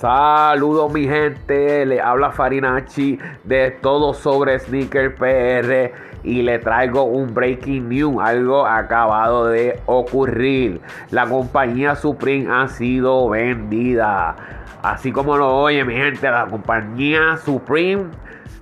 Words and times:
Saludos 0.00 0.90
mi 0.94 1.06
gente, 1.06 1.84
le 1.84 2.00
habla 2.00 2.30
Farinachi 2.30 3.18
de 3.44 3.70
todo 3.82 4.14
sobre 4.14 4.58
Sneaker 4.58 5.14
PR 5.14 5.92
y 6.24 6.40
le 6.40 6.58
traigo 6.58 7.02
un 7.02 7.34
breaking 7.34 7.90
news, 7.90 8.16
algo 8.18 8.66
acabado 8.66 9.48
de 9.48 9.78
ocurrir. 9.84 10.80
La 11.10 11.26
compañía 11.26 11.96
Supreme 11.96 12.50
ha 12.50 12.66
sido 12.68 13.28
vendida. 13.28 14.36
Así 14.80 15.12
como 15.12 15.36
lo 15.36 15.54
oye 15.54 15.84
mi 15.84 15.96
gente, 15.96 16.30
la 16.30 16.46
compañía 16.46 17.36
Supreme 17.36 18.04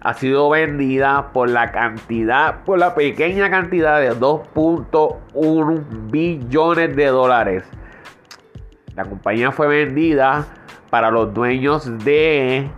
ha 0.01 0.15
sido 0.15 0.51
vendida 0.51 1.31
por 1.33 1.51
la 1.51 1.71
cantidad, 1.71 2.65
por 2.65 2.81
la 2.81 2.97
pequeña 2.97 3.49
cantidad 3.49 4.01
de 4.01 4.11
2.1 4.11 6.11
billones 6.11 6.97
de 6.97 7.07
dólares. 7.07 7.63
La 8.97 9.05
compañía 9.05 9.53
fue 9.53 9.69
vendida 9.69 10.45
para 10.91 11.11
los 11.11 11.33
dueños 11.35 12.05
de 12.05 12.71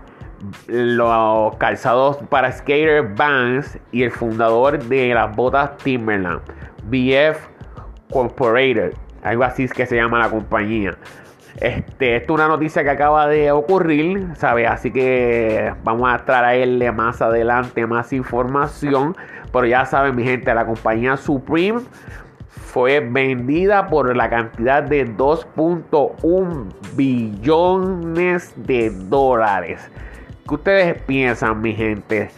los 0.66 1.56
calzados 1.56 2.16
para 2.28 2.50
skater 2.50 3.14
Vans 3.14 3.78
y 3.92 4.02
el 4.02 4.10
fundador 4.10 4.82
de 4.82 5.14
las 5.14 5.34
botas 5.36 5.76
Timberland, 5.78 6.40
BF 6.84 7.38
Corporated, 8.10 8.94
algo 9.22 9.44
así 9.44 9.64
es 9.64 9.72
que 9.72 9.86
se 9.86 9.96
llama 9.96 10.18
la 10.18 10.30
compañía. 10.30 10.96
Este, 11.56 12.16
esto 12.16 12.32
es 12.32 12.40
una 12.40 12.48
noticia 12.48 12.82
que 12.82 12.90
acaba 12.90 13.26
de 13.26 13.52
ocurrir, 13.52 14.28
¿sabe? 14.34 14.66
Así 14.66 14.90
que 14.90 15.74
vamos 15.84 16.10
a 16.10 16.24
traerle 16.24 16.90
más 16.90 17.20
adelante 17.20 17.86
más 17.86 18.12
información. 18.12 19.14
Pero 19.52 19.66
ya 19.66 19.84
saben, 19.84 20.16
mi 20.16 20.22
gente, 20.24 20.54
la 20.54 20.64
compañía 20.64 21.16
Supreme 21.16 21.80
fue 22.50 23.00
vendida 23.00 23.86
por 23.86 24.14
la 24.16 24.28
cantidad 24.28 24.82
de 24.82 25.06
2.1 25.16 26.72
billones 26.94 28.52
de 28.56 28.90
dólares. 28.90 29.88
¿Qué 30.48 30.54
ustedes 30.54 31.02
piensan, 31.02 31.60
mi 31.60 31.74
gente? 31.74 32.30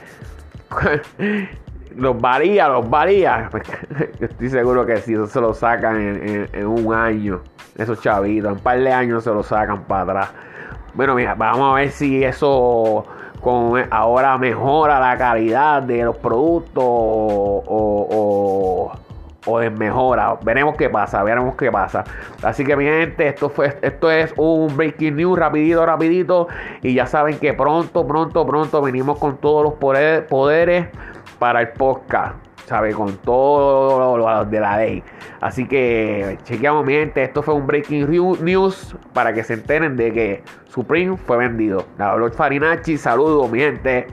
los 1.97 2.21
varía, 2.21 2.69
los 2.69 2.89
varía. 2.89 3.51
estoy 4.21 4.51
seguro 4.51 4.85
que 4.85 4.99
si 4.99 5.15
eso 5.15 5.27
se 5.27 5.41
lo 5.41 5.55
sacan 5.55 6.49
en, 6.53 6.67
un 6.67 6.93
año, 6.93 7.41
esos 7.77 8.01
chavitos, 8.03 8.51
en 8.51 8.57
un 8.59 8.63
par 8.63 8.79
de 8.79 8.93
años 8.93 9.25
se 9.25 9.31
lo 9.31 9.43
sacan 9.43 9.85
para 9.85 10.03
atrás. 10.03 10.31
Bueno, 10.95 11.15
mira, 11.15 11.35
vamos 11.35 11.73
a 11.73 11.77
ver 11.77 11.91
si 11.91 12.23
eso 12.23 13.07
con 13.41 13.83
ahora 13.91 14.37
mejora 14.37 15.01
la 15.01 15.17
calidad 15.17 15.83
de 15.83 16.05
los 16.05 16.17
productos 16.17 16.85
o 16.85 17.53
o 17.67 18.93
mejora 19.71 20.39
Veremos 20.45 20.77
qué 20.77 20.89
pasa, 20.89 21.23
veremos 21.23 21.57
qué 21.57 21.71
pasa. 21.71 22.05
Así 22.43 22.65
que 22.65 22.77
mi 22.77 22.85
gente, 22.85 23.29
esto 23.29 23.49
fue 23.49 23.77
esto 23.83 24.11
es 24.11 24.33
un 24.37 24.77
breaking 24.77 25.17
news 25.17 25.39
rapidito, 25.39 25.85
rapidito 25.85 26.49
y 26.83 26.95
ya 26.95 27.07
saben 27.07 27.39
que 27.39 27.53
pronto, 27.53 28.07
pronto, 28.07 28.47
pronto 28.47 28.83
venimos 28.83 29.19
con 29.19 29.37
todos 29.39 29.65
los 29.65 29.75
poderes, 29.75 30.89
para 31.39 31.61
el 31.61 31.69
podcast. 31.71 32.37
¿Sabe? 32.67 32.95
Con 32.95 33.17
todo 33.19 34.17
lo 34.17 34.45
de 34.45 34.61
la 34.61 34.79
ley. 34.79 35.03
Así 35.41 35.67
que 35.67 36.39
chequeamos, 36.45 36.87
mi 36.87 36.93
gente. 36.93 37.23
Esto 37.25 37.43
fue 37.43 37.55
un 37.55 37.67
breaking 37.67 38.09
news 38.41 38.97
para 39.13 39.35
que 39.35 39.43
se 39.43 39.55
enteren 39.55 39.97
de 39.97 40.13
que 40.13 40.45
Supreme 40.69 41.17
fue 41.17 41.39
vendido. 41.39 41.85
La 41.99 42.17
Farinacci, 42.31 42.97
saludos, 42.97 43.51
mi 43.51 43.59
gente. 43.59 44.07